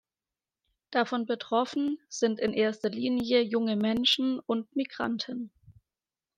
Davon 0.89 1.27
betroffen 1.27 1.99
sind 2.09 2.39
in 2.39 2.53
erster 2.53 2.89
Linie 2.89 3.43
junge 3.43 3.75
Menschen 3.75 4.39
und 4.39 4.75
Migranten. 4.75 5.51